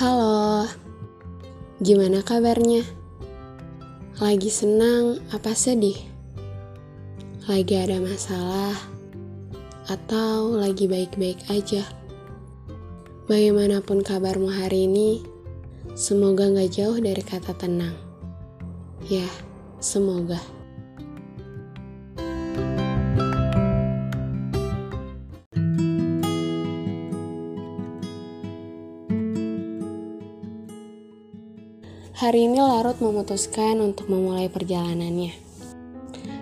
Halo, 0.00 0.64
gimana 1.76 2.24
kabarnya? 2.24 2.80
Lagi 4.16 4.48
senang 4.48 5.20
apa 5.28 5.52
sedih? 5.52 6.00
Lagi 7.44 7.76
ada 7.76 8.00
masalah? 8.00 8.80
Atau 9.92 10.56
lagi 10.56 10.88
baik-baik 10.88 11.44
aja? 11.52 11.84
Bagaimanapun 13.28 14.00
kabarmu 14.00 14.48
hari 14.48 14.88
ini, 14.88 15.20
semoga 15.92 16.48
gak 16.48 16.80
jauh 16.80 16.96
dari 16.96 17.20
kata 17.20 17.52
tenang. 17.60 17.92
Ya, 19.04 19.28
semoga. 19.84 20.40
Hari 32.10 32.50
ini 32.50 32.58
Larut 32.58 32.98
memutuskan 32.98 33.78
untuk 33.78 34.10
memulai 34.10 34.50
perjalanannya. 34.50 35.30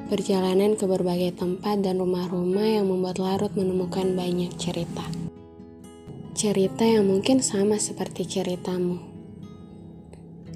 Perjalanan 0.08 0.80
ke 0.80 0.88
berbagai 0.88 1.36
tempat 1.36 1.84
dan 1.84 2.00
rumah-rumah 2.00 2.80
yang 2.80 2.88
membuat 2.88 3.20
Larut 3.20 3.52
menemukan 3.52 4.16
banyak 4.16 4.48
cerita. 4.56 5.04
Cerita 6.32 6.88
yang 6.88 7.04
mungkin 7.04 7.44
sama 7.44 7.76
seperti 7.76 8.24
ceritamu. 8.24 8.96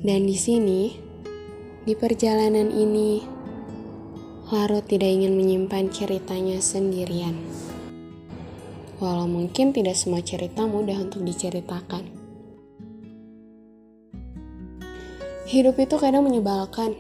Dan 0.00 0.24
di 0.24 0.32
sini, 0.32 0.96
di 1.84 1.92
perjalanan 1.92 2.72
ini, 2.72 3.20
Larut 4.48 4.88
tidak 4.88 5.12
ingin 5.12 5.36
menyimpan 5.36 5.92
ceritanya 5.92 6.56
sendirian. 6.56 7.36
Walau 8.96 9.28
mungkin 9.28 9.76
tidak 9.76 9.92
semua 9.92 10.24
cerita 10.24 10.64
mudah 10.64 10.96
untuk 11.04 11.20
diceritakan. 11.20 12.21
Hidup 15.42 15.74
itu 15.82 15.98
kadang 15.98 16.22
menyebalkan. 16.22 16.94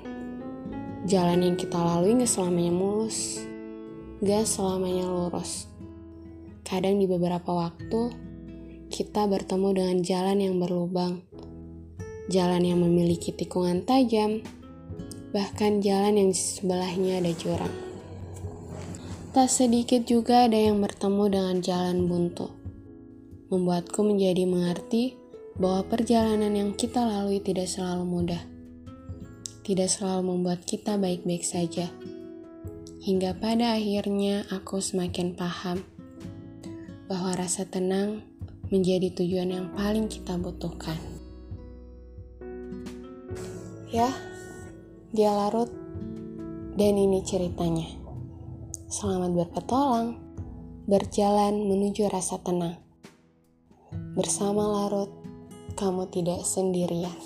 Jalan 1.06 1.46
yang 1.46 1.54
kita 1.54 1.78
lalui 1.78 2.18
gak 2.18 2.26
selamanya 2.26 2.74
mulus, 2.74 3.38
gak 4.18 4.50
selamanya 4.50 5.06
lurus. 5.06 5.70
Kadang 6.66 6.98
di 6.98 7.06
beberapa 7.06 7.54
waktu, 7.54 8.10
kita 8.90 9.30
bertemu 9.30 9.68
dengan 9.78 9.96
jalan 10.02 10.38
yang 10.42 10.58
berlubang, 10.58 11.22
jalan 12.34 12.66
yang 12.66 12.82
memiliki 12.82 13.30
tikungan 13.30 13.86
tajam, 13.86 14.42
bahkan 15.30 15.78
jalan 15.78 16.18
yang 16.18 16.30
sebelahnya 16.34 17.22
ada 17.22 17.30
jurang. 17.38 17.74
Tak 19.30 19.54
sedikit 19.54 20.02
juga 20.02 20.50
ada 20.50 20.58
yang 20.58 20.82
bertemu 20.82 21.24
dengan 21.30 21.56
jalan 21.62 22.10
buntu, 22.10 22.50
membuatku 23.54 24.02
menjadi 24.02 24.50
mengerti 24.50 25.21
bahwa 25.56 25.84
perjalanan 25.84 26.52
yang 26.56 26.70
kita 26.72 27.04
lalui 27.04 27.42
tidak 27.42 27.68
selalu 27.68 28.04
mudah, 28.08 28.42
tidak 29.62 29.92
selalu 29.92 30.34
membuat 30.34 30.64
kita 30.64 30.96
baik-baik 30.96 31.44
saja. 31.44 31.88
Hingga 33.02 33.42
pada 33.42 33.74
akhirnya 33.74 34.46
aku 34.48 34.78
semakin 34.78 35.34
paham 35.34 35.82
bahwa 37.10 37.34
rasa 37.34 37.66
tenang 37.66 38.22
menjadi 38.70 39.12
tujuan 39.12 39.50
yang 39.52 39.66
paling 39.74 40.06
kita 40.06 40.38
butuhkan. 40.38 40.96
Ya, 43.92 44.08
dia 45.12 45.28
larut 45.28 45.68
dan 46.80 46.94
ini 46.96 47.20
ceritanya. 47.20 47.84
Selamat 48.88 49.36
berpetualang, 49.36 50.16
berjalan 50.88 51.68
menuju 51.68 52.08
rasa 52.08 52.40
tenang. 52.40 52.80
Bersama 54.16 54.64
larut 54.64 55.21
kamu 55.74 56.08
tidak 56.12 56.44
sendirian. 56.44 57.16